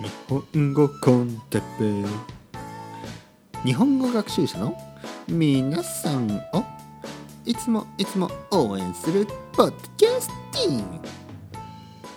[0.00, 2.08] 日本語コンテッペ
[3.64, 4.78] 日本語学習者の
[5.26, 6.64] 皆さんを
[7.44, 11.08] いつもいつも応援するポッドキャスティング。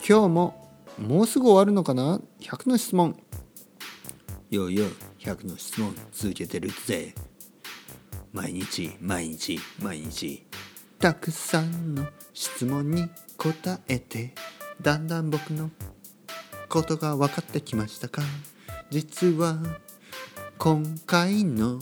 [0.07, 3.19] 今日ももうすぐ終わるのかな？100の質問。
[4.51, 4.85] よいよ
[5.17, 7.15] 100の質問続けてるぜ。
[8.31, 10.45] 毎日毎日毎日。
[10.99, 14.35] たくさんの質問に答えて
[14.83, 15.71] だんだん僕の
[16.71, 18.21] ことが分かってきましたか？
[18.89, 19.57] 実は
[20.57, 21.79] 今回の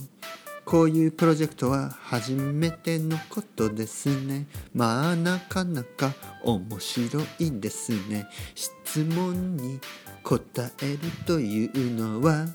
[0.66, 4.48] こういうプロジェクトは初めてのことですね。
[4.74, 6.14] まあなかなか
[6.44, 8.28] 面白いですね。
[8.56, 9.80] 質問に
[10.24, 12.48] 答えるというのは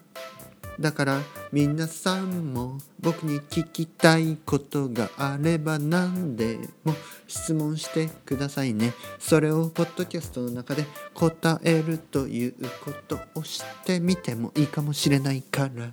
[0.81, 1.21] だから
[1.53, 6.95] 皆さんも僕に聞きたいことがあれば何でも
[7.29, 8.93] 質問してくださいね。
[9.19, 15.93] それをポッドキャストの中で答えるということをしてみてもいいかもしれないから。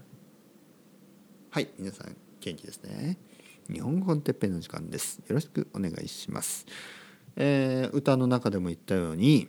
[1.51, 3.17] はい皆さん元気ですね。
[3.71, 5.19] 日本語コンテッペの時間です。
[5.19, 6.65] よろしくお願いします、
[7.35, 9.47] えー歌の中でも言ったように、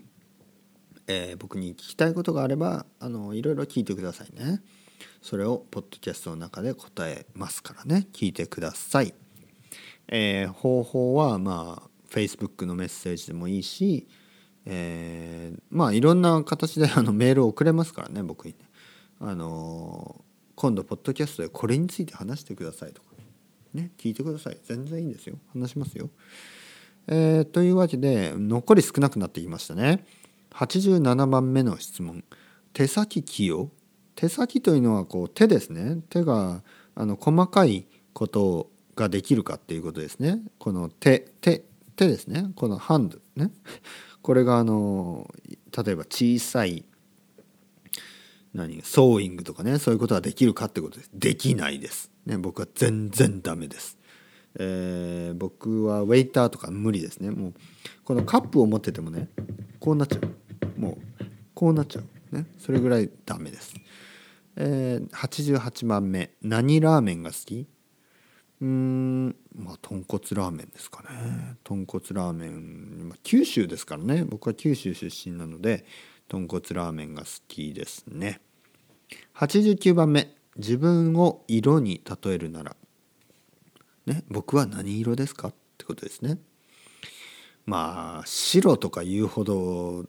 [1.06, 4.60] えー僕に聞きたいことがあればあのいろいろ聞いてくださいね。
[5.20, 8.06] それをポッドキャストの中で答えますからね。
[8.12, 9.14] 聞いてください、
[10.08, 14.06] えー方法はまあ Facebook のメッセージでもいいし、
[14.66, 18.58] えーまあいろんな形であのメールを送れますからね僕にね。
[19.20, 20.22] あのー
[20.54, 23.08] 今度ポッドキャストでこれについて話してくださいとか
[23.74, 23.90] ね。
[23.98, 24.58] 聞いてください。
[24.64, 25.36] 全然いいんですよ。
[25.54, 26.10] 話しますよ。
[27.08, 30.04] えーというわけで残り少なくなってきましたね。
[30.52, 32.22] 87番目の質問。
[32.74, 33.70] 手先器用？
[34.14, 35.98] 手先というのはこう手ですね。
[36.10, 36.62] 手が
[36.94, 40.40] あの細かいことができるかっていうことですね。
[40.58, 41.64] この手手
[41.96, 42.50] 手ですね。
[42.56, 43.50] このハンドね。
[44.22, 45.28] これがあの
[45.76, 46.84] 例えば小さい
[48.54, 49.78] 何ソーイングとかね。
[49.78, 51.10] そういうことはできるかってことです。
[51.14, 53.98] できないです、ね、僕は全然ダメです、
[54.58, 57.30] えー僕はウェイターとか無理ですね。
[57.30, 57.54] もう
[58.04, 59.28] このカップを持っててもね
[59.80, 60.80] こうなっちゃう。
[60.80, 61.24] もう
[61.54, 62.04] こうなっちゃう。
[62.32, 62.46] ね。
[62.58, 63.74] それぐらいダメです、
[64.56, 66.34] えー88番目。
[66.42, 67.66] 何ラーメンが好き？
[68.60, 71.56] うんまあ豚骨ラーメンですかね。
[71.64, 74.24] 豚骨ラーメン、ま、九州ですからね。
[74.24, 75.84] 僕は九州出身なので
[76.28, 78.40] 豚骨ラーメンが好きですね。
[79.34, 80.34] 89番目。
[80.56, 82.76] 自分を色に例えるなら。
[84.06, 85.48] ね僕は何色ですか？
[85.48, 86.38] ってことですね。
[87.66, 90.04] まあ白とか言うほど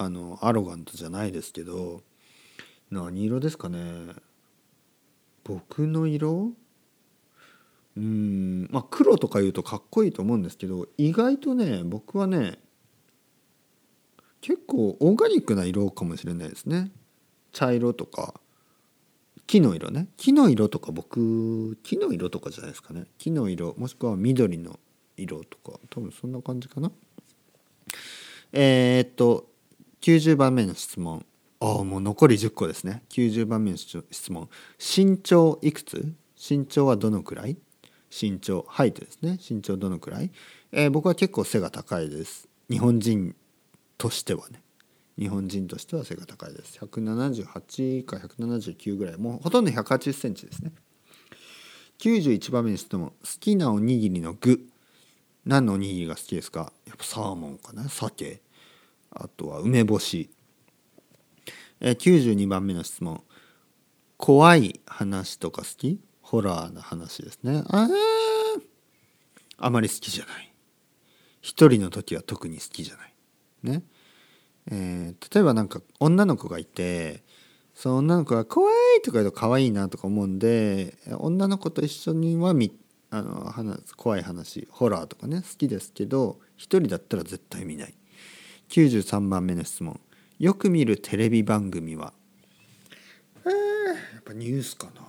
[0.00, 2.02] あのアロガントじゃないですけど
[2.90, 4.14] 何色ですかね。
[5.44, 6.52] 僕の色？
[7.96, 12.60] うんまあ黒とか言うとかっこいいと思うんですけど意外とね僕はね
[14.40, 16.92] 結構オーガニックな色かもしれないですね。
[17.50, 18.40] 茶色とか
[19.48, 20.06] 木の色ね。
[20.16, 23.06] 木の色とか僕木の色とかじゃないですかね。
[23.18, 24.78] 木の色もしくは緑の
[25.16, 26.92] 色とか多分そんな感じかな。
[28.52, 29.50] えーっと
[30.00, 31.24] 90番目の質問
[31.60, 33.02] ああもう残り10個ですね。
[33.10, 34.00] 90番目の質
[34.30, 34.48] 問
[34.78, 36.14] 身長いくつ？
[36.38, 37.56] 身長はどのくらい？
[38.10, 39.38] 身長ハイトですね。
[39.38, 40.30] 身長どのくらい、
[40.70, 42.48] えー僕は結構背が高いです。
[42.70, 43.34] 日本人
[43.96, 44.62] としてはね。
[45.18, 46.78] 日本人としては背が高いです。
[46.78, 49.16] 178か179ぐらい。
[49.16, 50.70] もうほとんど1 8 0センチですね。
[51.98, 54.60] 91番目の質問好きなおにぎりの具。
[55.44, 56.72] 何のおにぎりが好きですか？
[56.86, 57.88] やっぱサーモンかな？
[57.88, 58.40] 鮭。
[59.18, 60.30] あとは梅干し。
[61.80, 63.22] えー92番目の質問。
[64.16, 66.00] 怖い話とか好き？
[66.22, 67.62] ホラーな話ですね。
[67.68, 67.88] あ
[69.58, 70.52] あまり好きじゃない。
[71.40, 73.14] 一人の時は特に好きじゃない。
[73.62, 73.82] ね。
[74.70, 77.22] えー例えばなんか女の子がいて
[77.74, 82.76] その女の子が「怖い!」とか言うと可愛いなとか思うんで女の子と一緒にはみ
[83.10, 87.94] あの話怖い話ホラーとかね好きですけど一人だったら絶対見ない。
[88.68, 90.00] 93番目の質問。
[90.38, 92.12] よく見るテレビ番組は？
[93.44, 95.02] えー、やっぱニュースかな。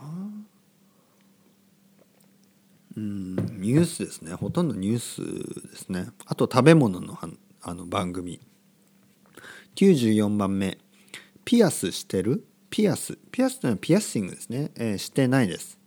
[2.97, 4.33] うんニュースですね。
[4.33, 6.07] ほとんどニュースですね。
[6.25, 7.29] あと食べ物のは
[7.61, 8.39] あの番組。
[9.75, 10.77] 94番目。
[11.45, 12.45] ピアスしてる？
[12.69, 13.17] ピアス。
[13.31, 15.79] ピアスというのはピアッシングですね、えーしてないです。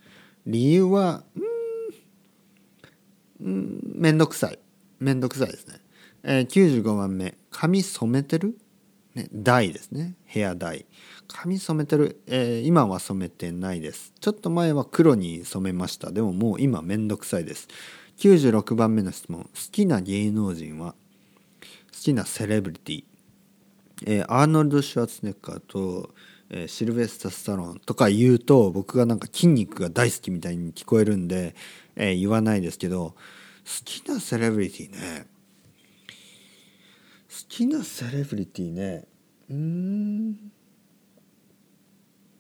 [0.47, 1.47] 理由はうーん
[3.41, 4.59] うーんめんどくさい。
[5.01, 5.81] めんどくさいですね、
[6.25, 8.57] えー95番目髪染めてる？
[9.15, 10.15] ね、ダイですね。
[10.25, 10.87] ヘアダイ
[11.29, 14.13] 髪染めてる、えー今は染めてないです。
[14.21, 16.11] ちょっと前は黒に染めました。
[16.13, 17.69] でももう今めんどくさいです。
[18.19, 19.43] 96番目の質問。
[19.45, 20.95] 好きな芸能人は？
[21.93, 23.05] 好きなセレブリティ、
[24.07, 26.15] えーアーノルド・シュワツネッガーと、
[26.51, 31.55] えーシルベスタ・スタロンとか言うと僕がなんか筋肉が大好きみたいに聞こえるんで、
[31.97, 33.15] えー言わないですけど好
[33.85, 35.27] きなセレブリティね。
[37.33, 39.07] 好きなセレブリティね。
[39.49, 40.37] うーん。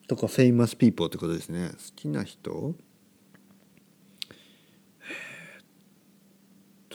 [0.06, 1.70] とか famous people ってことですね。
[1.70, 2.74] 好きな人？
[4.20, 4.24] え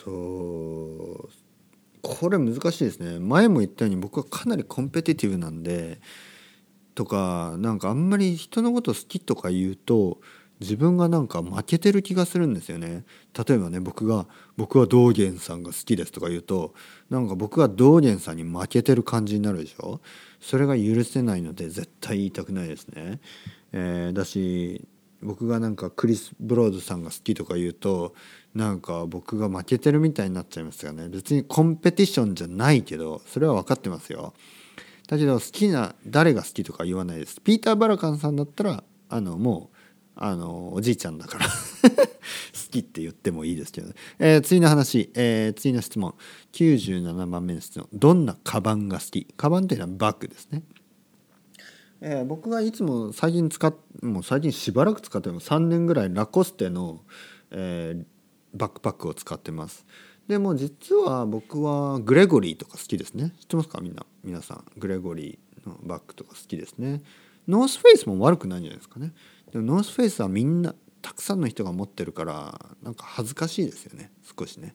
[0.00, 1.28] っと
[2.00, 3.18] これ難しいですね。
[3.18, 6.00] 前も言ったように僕はかなりコンペティティブなんで
[6.94, 10.20] とかなんかあんまり人のこと好きとか言うと
[10.60, 13.04] 自分がなんか負けてる気がするんですよね。
[13.46, 14.26] 例えばね僕が
[14.56, 16.74] 「僕は道元さんが好きです」とか言うと
[17.10, 20.00] なんか僕が道元さんに負けてる感じになるでしょ？
[20.40, 23.20] それが許せないので絶対言いたくないですね、
[23.72, 24.84] えーだし
[25.20, 28.14] 僕がなんかクリス・ブロードさんが好きとか言うと
[28.54, 31.08] なんか僕が負けてるみたいになっちゃいますよね。
[31.08, 34.32] 別にコンペティションじゃないけどそれは分かってますよ。
[35.08, 37.40] だけど好きな誰が好きとか言わないです。
[37.40, 39.76] ピーター・バラカンさんだったらあのもう
[40.20, 41.52] あのおじいちゃんだから 好
[42.70, 46.14] きって言ってもいいですけどね、えー次の話、えー次の質問。
[46.52, 47.88] 97番目の質問。
[47.92, 49.26] どんなカバンが好き？
[49.36, 50.64] カバンというのはバッグですね。
[52.00, 57.00] えー僕がいつも最近使っもう最近しばらく使っても3年ぐらいラコステの、
[57.50, 58.04] えー
[58.54, 59.84] バックパックを使ってます。
[60.26, 63.34] でも実は僕はグレゴリーとか好きですね。
[63.40, 63.80] 知ってますか？
[63.80, 64.64] みんな皆さん。
[64.78, 67.02] グレゴリーのバッグとか好きですね。
[67.46, 69.12] ノースフェイスも悪くないんじゃないですかね。
[69.52, 74.10] でもノースフェイスはみんなたくさんの人が持ってるからなんか恥ずかしいですよね。
[74.38, 74.74] 少しね。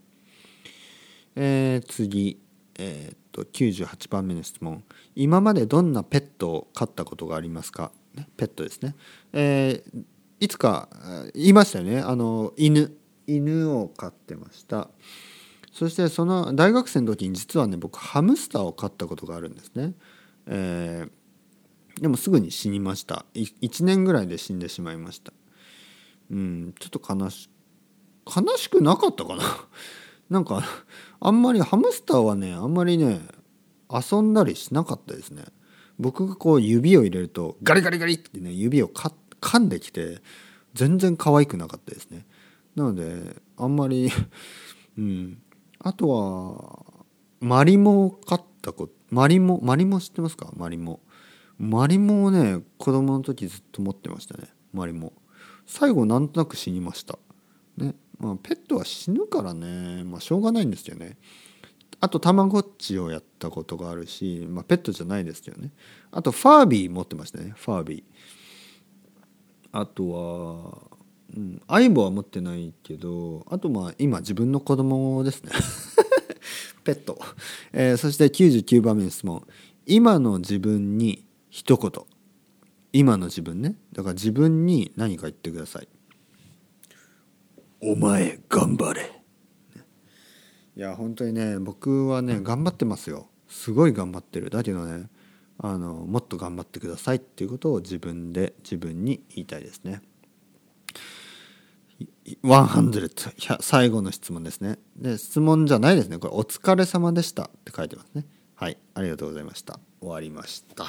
[1.35, 2.39] えー次、
[2.79, 4.83] えーっと98番目の質問。
[5.15, 8.95] 今までどんなペットを飼ったことがありますか、ね、ペットですね、
[9.33, 10.03] えー
[10.39, 10.89] いつか
[11.33, 11.99] 言いましたよね。
[12.01, 12.97] あの犬。
[13.25, 14.89] 犬を飼ってました。
[15.71, 19.93] そしてその大学生の時に実はね僕ハムスターを飼ったことがあるんですね、
[20.47, 21.11] えー
[22.01, 23.25] でもすぐに死にました。
[23.33, 25.33] い1年ぐらいで死んでしまいました。
[26.31, 27.49] うんちょっと悲し
[28.25, 29.43] 悲しくなかったかな？
[30.29, 30.63] なんか
[31.19, 33.21] あんまりハムスターはねあんまりね
[33.91, 35.43] 遊んだりしなかったですね。
[35.99, 40.21] 僕がこう指を入れるとガリガリガリってね指をか噛んできて
[40.73, 42.25] 全然可愛くなかったですね。
[42.75, 44.09] なのであんまり
[44.97, 45.41] うん。
[45.79, 47.03] あとは
[47.39, 50.51] マリモを飼ったことマリモマリモ知ってますか？
[50.55, 51.01] マリモ。
[51.57, 54.47] マリモをね子供の時ずっと持ってましたね。
[54.73, 55.13] マリモ。
[55.65, 57.17] 最後なんとなく死にました。
[57.77, 57.95] ね。
[58.19, 60.03] まあペットは死ぬからね。
[60.03, 61.17] まあしょうがないんですよね。
[61.99, 65.71] あとたまごっちをやったことがあるし、まあ、ペットじゃないですけどね。
[66.11, 67.53] あとファービー持ってましたね。
[67.55, 68.03] ファービー。
[69.71, 70.97] あとは、
[71.35, 75.51] うん、アイボは持ってないけどあとまあ今自分の子供ですね。
[76.83, 77.17] ペット、
[77.71, 79.41] えーそして99番目の質問。
[79.85, 81.23] 今の自分に
[81.53, 81.91] 一言。
[82.93, 83.75] 今の自分ね。
[83.91, 85.87] だから自分に何か言ってください。
[87.79, 89.21] お前頑張れ。
[90.75, 93.27] いや本当にね僕はね頑張ってますよ。
[93.47, 94.49] すごい頑張ってる。
[94.49, 95.09] だけどね
[95.59, 100.01] あのもっと頑張ってくださいっていうことを自分で自分に言いたいですね。
[103.29, 104.79] 100最後の質問ですね。
[104.95, 106.17] で質問じゃないですね。
[106.17, 108.25] これ「お疲れ様でした」って書いてますね。
[108.55, 108.77] はい。
[108.95, 109.79] ありがとうございました。
[109.99, 110.85] 終わりました。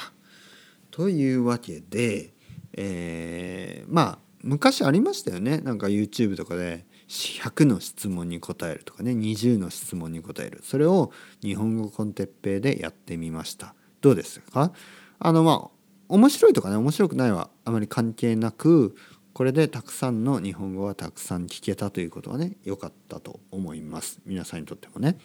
[0.95, 2.33] というわけで
[2.73, 5.57] えーまあ昔ありましたよね。
[5.57, 10.61] なんか YouTube とかで100の質問に答えるとかね20の質問に答える。
[10.63, 11.11] それを
[11.41, 13.73] 日本語コンテッペイでやってみました。
[14.01, 14.71] どうですか？
[15.19, 15.71] あのまあ
[16.09, 18.95] 面白いとかね面白くないはあまり関係なく
[19.33, 24.21] これでたくさんの日本語がたくさん聞けたということはね良かったと思います。
[24.25, 25.17] 皆さんにとってもね。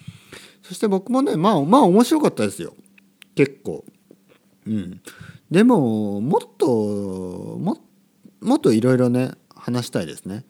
[0.62, 2.74] そして僕もねまあまあ面白かったですよ。
[3.34, 3.84] 結構。
[4.66, 5.00] うん。
[5.50, 7.78] でももっとも
[8.40, 10.44] もっといろいろね話したいですね。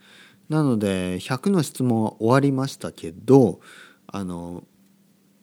[0.49, 3.61] なので100の質問は終わりましたけど
[4.09, 4.65] あの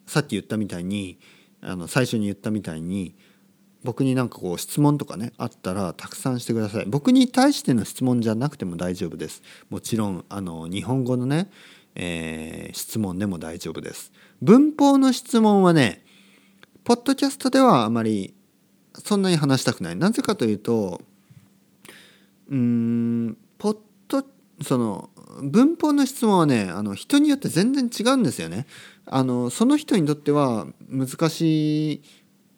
[0.06, 1.18] さっき言ったみたいに
[1.62, 3.16] あの最初に言ったみたいに
[3.84, 6.86] 僕になんかこう質問とかねあったらたくさんしてください。
[6.88, 9.42] 僕に対しての質問じゃなくても大丈夫です。
[9.70, 11.50] もちろんあの日本語のね、
[11.96, 14.12] えー質問でも大丈夫です。
[14.42, 16.04] 文法の質問はね
[16.84, 18.34] ポッドキャストではあまり
[19.04, 21.02] そんなに話したくないなぜかというと
[22.50, 23.78] うーんポッ
[24.08, 24.24] ド
[24.62, 25.10] その
[25.42, 28.66] 文法の質問はねあの人によって全然違うんですよね。
[29.06, 32.02] あのその人にとっては難しい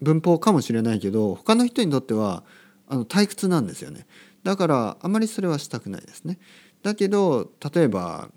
[0.02, 2.44] 文法かもしれないけど他の人にとっては
[2.88, 4.08] あの退屈なんですよね。
[4.44, 6.40] だからあまりそれはしたくないですね。
[6.82, 8.30] だけど例えば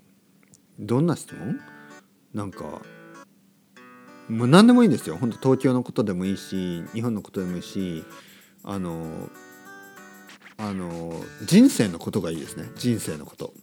[0.77, 1.59] どんな質問？
[2.33, 2.81] なんか
[4.29, 5.17] もう何でもいいんですよ。
[5.17, 8.03] 本当東京のことでもいいし日本のことでもいいし
[8.63, 9.29] あの
[10.57, 11.13] あの
[11.45, 12.69] 人生のことがいいですね。
[12.75, 13.53] 人生のこと。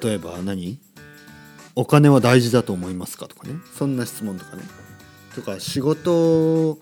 [0.00, 0.78] 例えば何？
[1.74, 3.54] お金は大事だと思いますかとかね。
[3.74, 4.62] そんな質問とかね。
[5.34, 6.78] とか仕事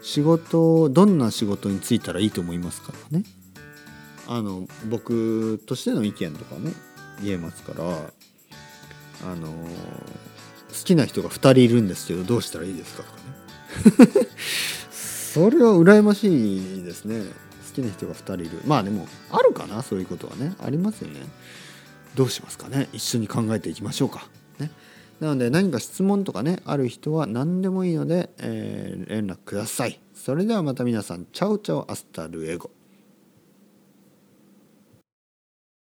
[0.00, 3.24] 仕事どんな仕事に就いたらいいと思いますかとかね。
[4.26, 6.72] あの僕としての意見とかね
[7.22, 8.12] 言えますから。
[9.30, 9.52] あの
[10.72, 14.28] きな人が2人いるんですけどどうしたらいいですかとかね。
[14.90, 17.22] それは羨ましいですね。
[17.68, 18.60] 好きな人が2人いる。
[18.66, 20.54] まあでもあるかなそういうことはね。
[20.60, 21.20] ありますよね。
[22.14, 22.88] どうしますかね。
[22.92, 24.26] 一緒に考えていきましょうか。
[24.58, 24.70] ね。
[25.20, 30.00] なので何か質問とかねある人は何でもいいので、えー連絡ください。
[30.14, 32.70] それではまた皆さん chao chao hasta luego